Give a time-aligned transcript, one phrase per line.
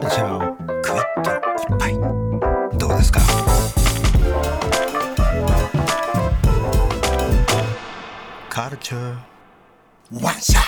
[0.00, 0.52] カルチャーをぐいっ
[1.22, 1.92] と一杯
[2.78, 3.20] どうですか？
[8.48, 9.14] カルチャー
[10.22, 10.62] ワンショッ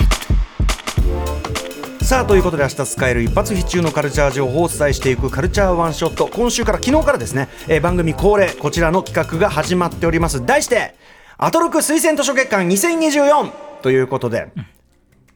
[1.97, 6.27] トさあということで明日使える一発必中のカルチャー情報をお伝えしていくカルチャーワンショット。
[6.27, 10.45] 今週から昨日からですね、えー番組恒例こちらの企画が始まっております。
[10.45, 10.93] 題して
[11.39, 14.51] アトロク推薦図書月間2024ということで、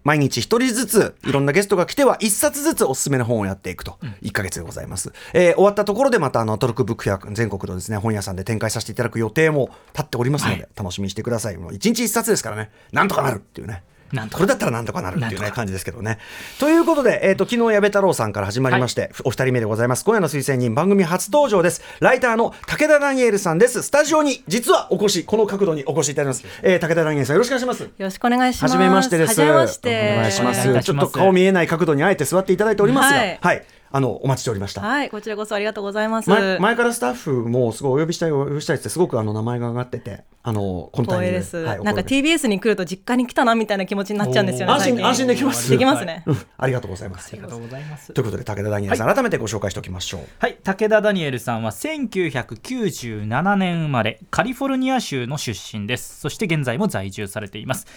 [0.07, 3.97] 毎日一人ずついろんなゲストが来ては一冊ずつおすすめの本をやっていくと。
[4.21, 11.57] 1ヶ月でございます、えー終わったところでまたあのアトロクブックフェア全国のですね本屋さんで展開させていただく予定も立っておりますので、楽しみにしてください。
[11.57, 12.71] もう一日一冊ですからね。
[12.93, 14.37] なんとかなるっていうねなんとか。
[14.37, 16.19] これだったらなんとかなるっていうね感じですけどね。
[16.59, 20.05] ということで、えー、と昨日矢部太郎さんから始まりまして、お二人目でございます。
[20.05, 21.81] 今夜の推薦人番組初登場です。
[21.99, 23.83] ライターの武田ダニエルさんです。
[23.83, 27.83] スタジオに実はお越しこの角度にお越しいただきます、えー、武田ダニエルさんよろしくお願いします。
[27.83, 28.71] よろしくお願いします。
[28.71, 29.41] はじめましてです。
[29.41, 30.83] お願いします。
[30.83, 34.81] ちょっと顔見えない角度にあえて座っていただいておりますが、は、はいいあのお待ちしておりました。
[34.81, 36.29] はい、こちらこそありがとうございます。
[36.29, 41.57] 前前からスタッフもすごいお呼びしたいお呼びしたいってすごくあの名前が上がってて、あのこのタイミングです。
[41.57, 44.73] はいなんか TBS に来ると実家に来たなみたいな気持ちになっちゃうんですよね。
[44.73, 45.69] 安心安心できます。
[45.69, 46.23] できますね。
[46.25, 47.29] うんありがとうございます。
[47.33, 50.21] ありがとうございますということで武田ダニエルさん、改めてご紹介しておきましょう。
[50.39, 57.87] はい武田ダニエルさんは1997年生まれカリフォルニア州の出身ですそして現在も在住されています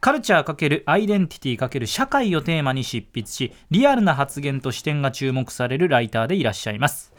[0.00, 7.12] カルチャー×アイデンティティ×社会をテーマに執筆しリアルな発言と視点が注目されるライターでいらっしゃいます。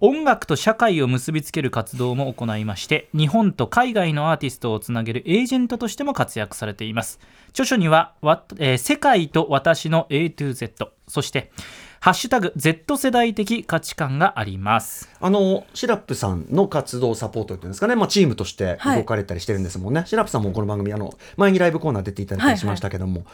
[0.00, 7.20] 音楽と社会を結びつける活動も行いまして日本と海外のアーティストをつなげるエージェントとしても活躍されています。
[7.50, 8.14] 著書には、
[8.58, 11.52] えー世界と私の A to Z そして
[12.02, 15.08] ハッシュタグ Z 世代的価値観があります。
[15.20, 18.98] あのシラップさんの活動サポートっていうんですかね、まあ、チームとしてはい。
[18.98, 23.24] 動かれたりしてるんですもんね、シラップさんもこの番組あの前にライブコーナー出ていただいたりしましたけども、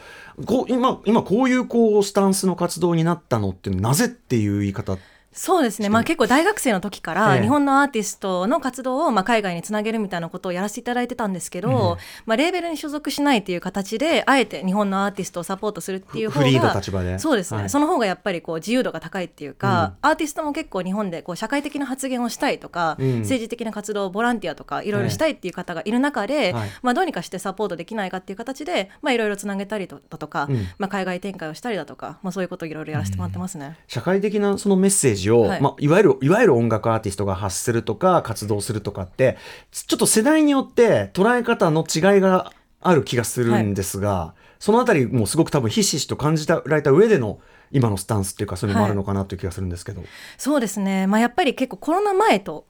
[0.45, 4.99] こう今今こういうこうスタンスの活動になったのってなぜっていう言い方
[5.31, 5.89] そうですね。
[5.89, 16.81] まあ結構大学生の時かえらえ日本のアーティストの活動をまあ海外につなげるみたいなことをやらせていただいてたんですけど、まあレーベルに所属しないという形であえて日本のアーティストをサポートするっていう方が
[17.19, 17.69] そうですね、はい。
[17.69, 23.19] その方がやっぱりこう自由度が高いっていうか、アーティストも結構日本でこう社会的な発言をしたいとか、うん。
[23.19, 26.69] 政治的な活動ボランティアとかいろいろしたいっていう方がいる中で、はい。
[26.81, 33.77] まあどうにかしてサポートできないかっていう形でまあいろいろつなげたりだとか、うんまあ海外展開をしたりだとか、まあそういうことをいろいろやらせてもらってますね。
[33.87, 35.59] 社会的なそのメッセージを、はい。
[35.59, 39.37] いまあ、いわゆるいわゆる音楽アーティストが発するとか活動するとかって
[39.71, 47.39] ちょっと世代によって捉え方の違いがある気がするんですが、そのあたりもすごく多分ひしひしと感じられた上での
[47.71, 50.03] 今のスタンスっていうかそういうのもあるのかなという気がするんですけど、
[50.37, 52.65] そうですね、まあ、やっぱり結構コロナ前と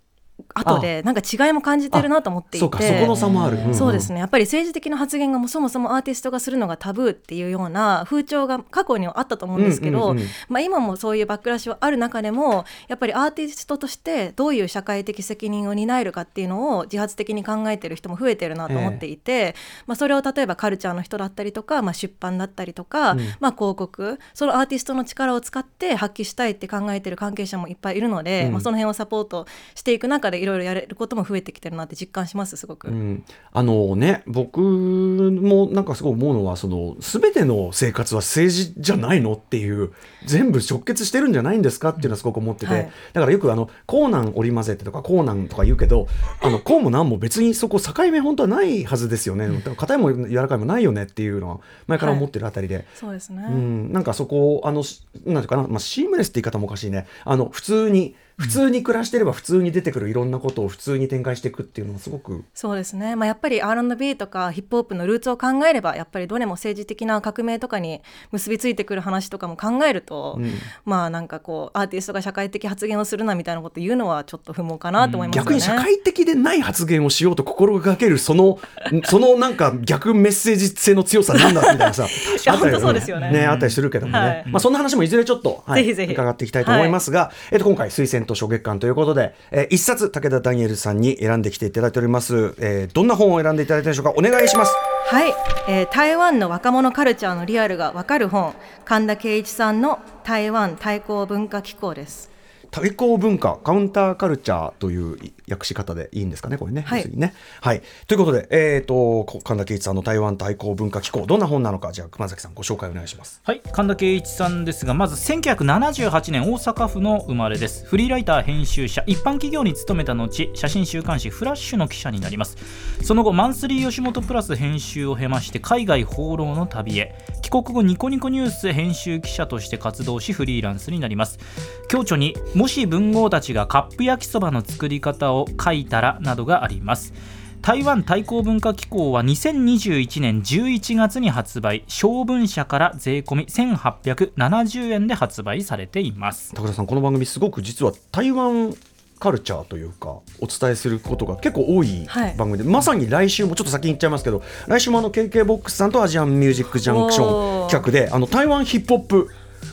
[0.59, 2.59] 後でなんか違いも感じてるなと思っていて。
[2.59, 3.75] そうかそこの差もある、んん。
[3.75, 4.19] そうですね。
[4.19, 19.55] やっぱり政治的な発言がもうそもそもアーティストがするのがタブーっていうような風潮が過去にはあったと思うんですけど、うんうんうんまあ、今もそういうバックラッシュはある中でもやっぱりアーティストとしてどういう社会的責任を担えるかっていうのを自発的に考えてる人も増えてるなと思っていて、
[19.87, 23.19] まあ、それを例えばカルチャーの人だったりとか、まあ、出版だったりとか、うん。
[23.39, 24.19] まあ、広告。
[24.33, 28.51] そのアーティストの力を使って発揮したいって考えてる関係者もいっぱいいるので、うん。
[28.53, 32.87] まあ、その辺をサポートしていく中でいろいろやれることも増えてきてるなって実感しますすごく。
[32.87, 39.91] うん、あのね僕もなんかすごい思うのはその全ての生活は政治じゃないのっていう
[40.25, 42.91] 全部直結してるんじゃないんですかっていうのはすごく思ってて、はい。
[43.13, 46.07] だからよくあのコーナン織り交ぜてとかコーナンとか言うけど
[46.41, 49.47] あのこうもなんも別にそこ境目本当はないはずですよね。
[49.77, 52.85] 硬いも柔らかいもないよねっていうのは前から思ってるあたりで。
[52.95, 57.07] そうですね、うん、なんかそこをあのしなんていうかな、まあ、シームレスって言い方もおかしいね。
[57.25, 68.01] あの普通に普通に暮らしてれば普通に出てくるいろんなことを普通に展開していくっていうのはすごくそうですね、まあ、やっぱり R&B とかヒップホップのルーツを考えればやっぱりどれも政治的な革命とかに
[68.31, 70.51] 結びついてくる話とかも考えると、うん。
[70.85, 75.45] まあなんかこうアーティストが社会的発言をするなみたいなこと言うのはちょっと不毛かなと思いますよね。
[75.45, 78.59] 逆に社会的でない発言をしようと心がけるその
[79.05, 82.07] そのなんか逆メッセージ性の強さなんだみたいなさ
[82.45, 83.31] やあったりそうですよね。
[83.31, 84.43] ねあったりするけどもね、はい。
[84.47, 86.13] まあそんな話もいずれちょっと、はい、ぜひぜひ。
[86.13, 94.13] 伺っていきたいと思いますが、えっと今回推薦図書月間ということで、えー一冊武田ダニエルさんに選んできていただいております、えーどんな本を選んでいただいたでしょうか？
[94.15, 94.73] お願いします。
[95.07, 95.33] はい、
[95.67, 98.53] えー台湾の若者カルチャーのリアルがわかる本
[98.85, 102.29] 神田圭一さんの台湾対抗文化機構です。
[102.71, 105.17] 対抗文化カウンターカルチャーという
[105.49, 106.81] 訳し方でいいんですかねこれね。
[106.81, 107.09] はい。
[107.13, 107.33] ね。
[107.61, 113.41] はい、ということで、えー、と神田圭一さんの台湾対抗文化機構どんな本なのかじゃあ熊崎さんご紹介お願いします。
[113.43, 113.61] はい。
[113.71, 117.85] 神田圭一さんですがまず1978年大阪府の生まれです。
[117.85, 122.57] フリーライター編集者一般企業に勤めた後写真週刊誌フラッシュの記者になります。
[123.03, 127.15] その後マンスリー吉本プラス編集を経まして海外放浪の旅へ。
[127.41, 131.39] 帰国後ニコニコニュース編集記者として活動しフリーランスになります。
[131.87, 137.13] 共著にもし文豪たちがカップ焼きそばの作り方を書いたらなどがあります。
[137.61, 141.85] 台湾対抗文化機構は2021年11月に発売。
[141.87, 146.53] 小文社から税込み1870円で発売されています。
[146.53, 148.75] 高田さんこの番組すごく実は台湾
[149.19, 150.09] カルチャーというか
[150.41, 152.35] お伝えすることが結構多いはい。
[152.35, 159.29] 番組で、まさに来週もちょっと先に言っちゃいますけど来週もあの KK ボックスさんとアジアンミュージックジャンクション企画であの台湾ヒップホップ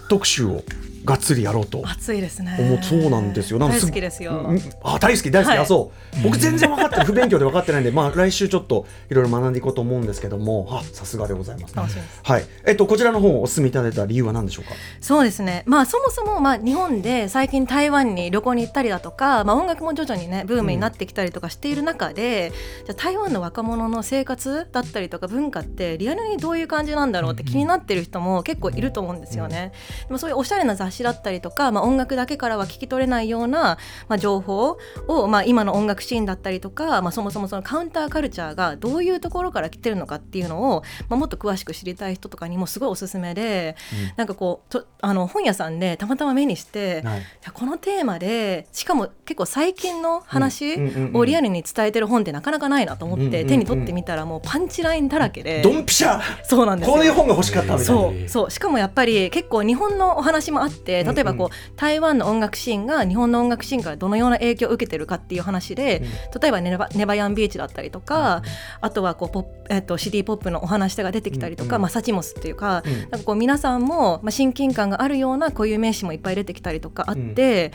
[0.08, 0.62] 特集を
[1.06, 1.82] がっつりやろうと。
[1.86, 2.56] 暑いですね。
[2.58, 3.58] 思うそうなんですよ。
[3.58, 4.44] 大好きですよ。
[4.48, 5.58] うんあ大好き大好き、はい。
[5.60, 6.22] あそう。
[6.22, 10.68] 僕全然分かって不勉強で分かってないんで、まあ、来週ちょっといろいろ学んでいこうと思うんですけども。
[10.70, 11.76] あさすがでございます。
[11.76, 12.20] 楽しみです。
[12.24, 12.44] はい。
[12.66, 14.74] えっとこちらの本をお勧めいただいた理由は何でしょうか？
[15.00, 15.62] そうですね。
[15.66, 22.52] まあそもそもまあ日本で最近台湾に旅行に行ったりだとか、まあ、音楽も徐々にねブームになってきたりとかしている中で、
[22.84, 29.72] じゃあ台湾の若者の生活だったりとか文化ってリアルにどういう感じなんだろうって気になってる人も結構いると思うんですよね。
[30.08, 33.78] でもそういうおしゃれな雑誌だったりとか、まあ、音楽だけからは聞き取れないような、
[34.08, 34.78] まあ、情報
[35.08, 43.76] を、まあ、今の音楽シーンだったりとか、まあ、そもそもそのカウンターカルチャーがどういうところから来てるのかっていうのを、まあ、もっと詳しく知りたい人とかにもすごいおすすめで、
[44.16, 47.22] なんかこうとあの本屋さんでたまたま目にして、はい。
[47.52, 51.16] このテーマでしかも結構最近の話うんうんうんうん。
[51.16, 53.46] をリアルに伝えてる本ってなかなかないなと思って、うんうんうん。
[53.46, 56.20] 手に取ってみたらもうパンチラインだらけで、ドンピシャ。
[56.44, 56.94] そうなんですよ。
[56.94, 58.02] こういう本が欲しかったみたいな。
[58.02, 58.50] そうそう。
[58.50, 66.02] しかもやっぱり結構日本のお話もあって例えばこう、台湾の音楽シーンが日本の音楽シーンからどのような影響を受けてるかっていう話で、
[66.40, 68.42] 例えばネバネバヤンビーチだったりとか、
[68.80, 73.00] あとはこうポップ、えっと、シティポップのお話が出てきたりとか、まあ、サチモスっていうか,、うん。
[73.00, 77.72] なんかこう皆さんも、まあ、親近感があるようなこういう名詞もいっぱい出てきたりとかあって、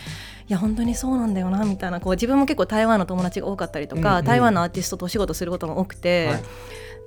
[0.47, 6.27] いや本当にそうなんだよなみたいなこう自分も結構台湾の友達が多かったりとか、台湾のアーティストとお仕事することも多くて。
[6.27, 6.43] はい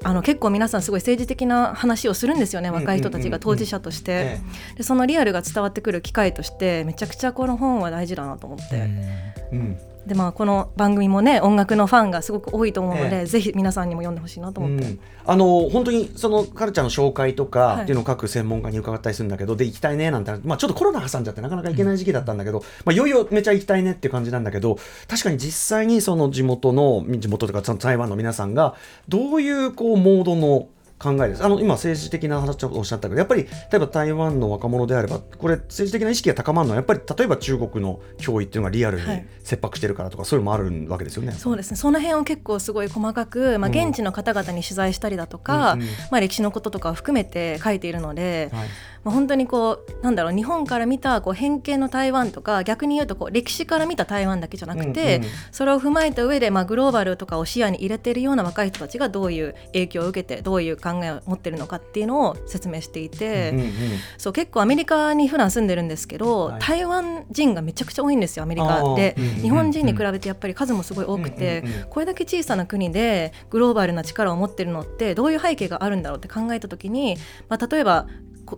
[0.03, 4.41] あの結構皆さんすごい政治的な話をするんですよねんうんうん若い人たちが当事者として、え
[4.77, 13.27] でそのリアルが伝わってくる機会としてめちゃくちゃこの本は大事だなと思って、えうんでまあこの番組もね音楽のファンがすごく多いと思うので、ええ。
[13.27, 15.01] ぜひ皆さんにも読んでほしいなと思って、うん。
[15.27, 17.83] あの本当にそのカルチャーの紹介とかはい。
[17.85, 24.79] っていうのを各専門家に伺ったりするんだけど、で行きたいねなんて、まあ、ちょっとコロナ挟んじゃってなかなか行けない時期だったんだけど、まあ、いよいよめちゃ行きたいねっていう感じなんだけど
[25.09, 28.75] 確かに実際にその地元の地元とか台湾の皆さんが
[29.09, 30.69] どういうこうモードの
[30.99, 31.45] 考えです。
[31.45, 39.27] あの今政治的な話をおっしゃったけどやっぱり例えば台湾の若者であればこれ政治的な意識が高まるのはやっぱり例えば中国の脅威っていうのがリアルにはい。
[39.45, 41.33] 切迫してるからとかそういうのもあるわけですよね。
[41.33, 41.77] そうですね。
[41.77, 43.77] その辺を結構すごい細かく、まあ、うん。
[43.77, 45.87] 現地の方々に取材したりだとか、うんうん。
[46.11, 48.69] まあ、歴史のこととかを含めて書いているので、はい。
[49.05, 55.31] まあ、本当にこうなんだろう日本から見たこう偏見の台湾とか逆に言うとこう歴史から見た台湾だけじゃなくて、うんうん。
[55.53, 63.73] それを踏まえた上で、まあ、グローバルとかを視野に入れているような若い人たちがどういう影響を受けてどういう考えを持ってるのかっていうのを説明していて、うんうん
[64.19, 66.61] そう結構アメリカに普段住んでるんですけど、はい。
[66.61, 71.89] 台湾人がめちゃくちゃ多いんですよアメリカでうんうんうん日本人に比べてやっぱり数もすごい多くて、うんうんうん。
[71.89, 77.17] これだけ小さな国でグローバルな力を持ってるのってどういう背景があるんだろうって考えた時に、
[77.49, 78.09] まあ、例えばこ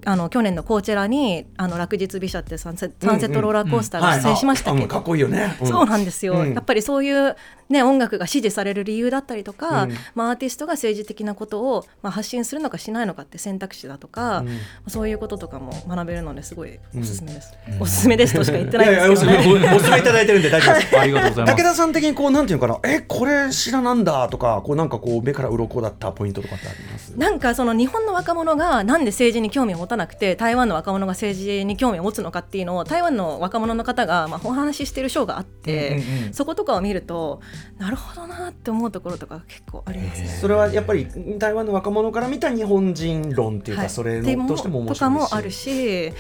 [0.05, 4.81] あの去年のコーチェラにあの落日美写ってサンセサンセットローラーコースターが出演しましたけ？
[4.81, 5.57] ど、かっこいいよね。
[5.63, 5.67] ん。
[5.67, 6.55] そうなんですよ、うん。
[6.55, 7.37] やっぱりそういう、
[7.69, 9.93] ね、音楽が支持される理由だったりとか、うん。
[10.15, 14.59] まあ、アーティストが政治的なことを、まあ、発信するのかしないのかって選択肢だとか、うん。
[14.89, 18.35] そういうこととかも学べるのですごいおすすめです、おすすめです。
[18.35, 19.61] としか言ってないですけどね。
[19.61, 20.99] めお おすすめいただいてるんで大丈夫です。
[20.99, 21.57] ありがとうございます。
[21.57, 27.17] 武田さん的にこうなんていうのかな、えこれ知らなんだとか、こうなんかこう目から鱗だったポイントとかってあります？
[27.17, 36.35] なんかその日本の若者がなんで政治に興味を持たなくて台湾の若者が政治に興味を持つのかっていうのを台湾の若者の方がまあお話ししている章があって、うんうんうん。
[36.35, 37.41] そことかを見ると
[37.79, 40.29] なるほどなって思うところとか結構ありますね。
[40.29, 41.07] それはやっぱり
[41.39, 43.91] 台湾の若者から見た日本人論っていうか、はい。
[43.91, 45.01] それのとしても面と白いし。
[45.01, 46.13] かもあるし、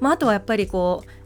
[0.00, 1.19] まあ、あとはやっぱりこう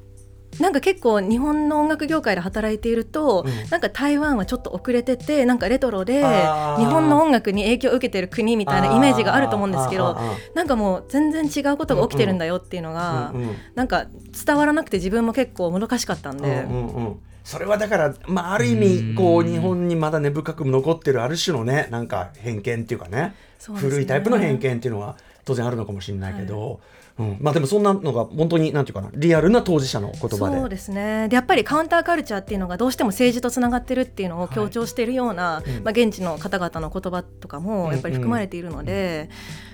[0.60, 3.70] なんか結構日本の音楽業界で働いていると、うん。
[3.70, 10.16] なんか台湾はちょっと遅れててなんかレトロで日本の音楽に影響を受けてる国みたいなイメージがあると思うんですけど
[10.54, 14.06] なんかもう全然違うことが起きてるんだよっていうのが、うんうんなんか
[14.46, 17.20] 伝わらなくて自分も結構もどかしかったんで、うんうんうん。
[17.44, 23.34] それはだから、まあ、ある意味こう日本にまだ根深く残ってるある種のねなんか偏見っていうかねね。
[23.76, 26.80] 古いタイプの偏見っていうのは当然あるのかもしれないけど、
[27.16, 30.58] うん、まあでもそんなのが本当になんていうかなリアルな当事者の言葉で。
[30.58, 31.28] そうですね。
[31.28, 35.84] でやっぱりカウンターカルチャーっていうのがどうしても政治とつながってるっていうのを強調しているような、うん。
[35.84, 39.28] まあ、現地の方々の言葉とかもやっぱり含まれているので。
[39.28, 39.73] や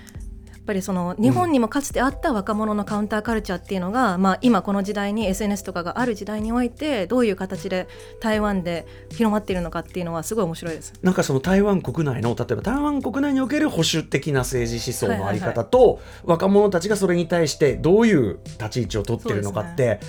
[0.65, 7.87] ぱりその日本にもかつてあった若者のカウンターカルチャーっていうのが、まあ、今この時代に SNS とかがある時代においてどういう形で
[8.19, 10.93] 台湾で広まっているのかっていうのはすごい面白いです。
[11.01, 19.99] なんかその台湾国内の例えば台湾国内における保守的な政治思想のあり方と、若者たちがそれに対してどういう立ち位置を取ってるのかって、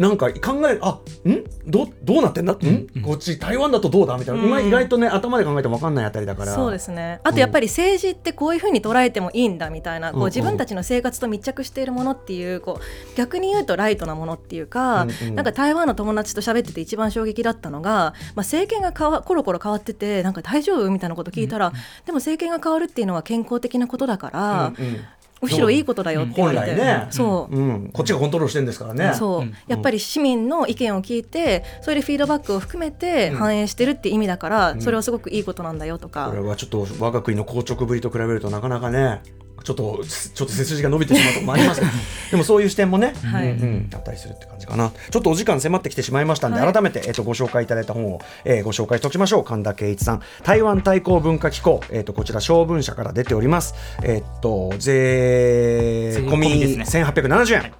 [0.00, 1.44] なんか考えるあん？
[1.66, 2.56] どどうなってんだ、ん。
[3.02, 4.16] こっち台湾だとどうだ？
[4.16, 4.48] みたいな、うん。
[4.48, 6.54] 今意外とね頭で考えても分かんないあたりだから。
[6.54, 7.20] そうですね。
[7.22, 10.14] あとやっぱり政治ってこういうふうに捉えてもいいんだみたいな、うん。
[10.14, 15.34] うんこう自分たちの生活と密着しているものっていうこう逆に言うとライトなものっていうか、うんうん。
[15.34, 20.90] なんか台湾の友達と喋ってて一番衝撃だったのが、まあ、政権が変わコロコロ変わっててなんか大丈夫？
[20.90, 21.74] みたいなこと聞いたら、
[22.06, 25.00] でも政権が変わるっていうのは健康的なことだから、うんうん
[25.40, 27.06] むしろいいことだよって言われて、本来ね。
[27.10, 27.56] そう。
[27.56, 29.14] うん、こっちがコントロールしてるんですからね。
[29.14, 29.54] そう、うん。
[29.68, 39.22] やっぱり市民の意見を聞いてそれでフィードバックを含めて反映してるって意味だから、それはすごくいいことなんだよとか、これはちょっと我が国の硬直ぶりと比べるとなかなかね
[39.62, 40.00] ちょっと
[40.34, 41.92] ちょっと背筋が伸びてしまうとこもありますけど。
[42.30, 43.50] でもそういう視点もね、はい。
[43.50, 44.92] うんうん、あったりするって感じかな。
[45.10, 49.44] ちょっとお時間迫ってきてしまいましたんで、はい改めて、えっとご紹介いただいた本を、えーご紹介しておきましょう。
[49.44, 50.22] 神田圭一さん。
[50.44, 53.74] 台湾対抗文化機構、えっとこちら小文社から出ております。
[54.02, 57.04] えっと税込みみですね。
[57.04, 57.72] 1870円、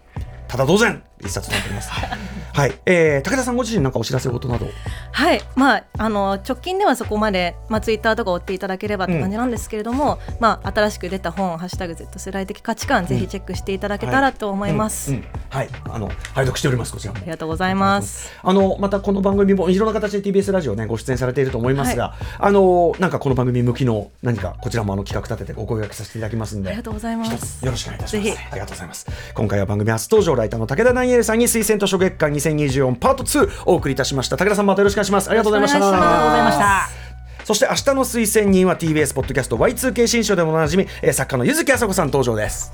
[0.49, 1.90] ただ同然一冊となっております。
[1.90, 4.66] はい、えー武田さんご自身なんかお知らせ事など。
[5.12, 5.40] はい。
[5.54, 15.16] まああの直近ではそこまで、まあ、ツイッターとか追っていただければって感じなんですけれども、まあ、新しく出た本「ハッシュタグ Z 世代的価値観」ぜひチェックしていただけたらと思います、うん。
[15.18, 15.24] うん。
[15.50, 15.68] はい。
[15.88, 17.18] あの拝読しておりますこちらも。
[17.18, 18.32] ありがとうございます。
[18.42, 26.68] あのまたこの番組もいろんな形で TBS ラジオねご出演されていると思いますが、あのなんかこの番組向きの何かこちらもあの企画立ててお声掛けさせていただきますんで。
[26.68, 27.64] ありがとうございます。
[27.64, 28.38] よろしくお願いいたします。
[28.50, 29.06] ありがとうございます。
[29.34, 34.37] 今回は番組初登場ライターの武田ダニエルさんに推薦図書月間2024パート2お送りいたしました。
[34.37, 35.29] 武田さんまたよろしくお願いします。
[35.29, 35.76] ありがとうございました。
[35.76, 37.45] ありがとうございました。
[37.45, 42.73] そして明日の推薦人は TBS ポッドキャスト Y2K 新書でもおなじみ、えー作家の柚木あさこさん登場です